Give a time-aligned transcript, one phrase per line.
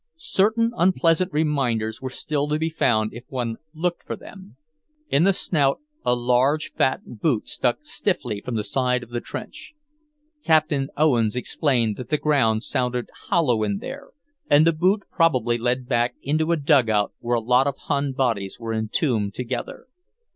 [0.17, 4.57] Certain unpleasant reminders were still to be found if one looked for them.
[5.09, 9.75] In the Snout a large fat boot stuck stiffly from the side of the trench.
[10.43, 14.07] Captain Ovens explained that the ground sounded hollow in there,
[14.49, 18.57] and the boot probably led back into a dugout where a lot of Hun bodies
[18.59, 19.85] were entombed together.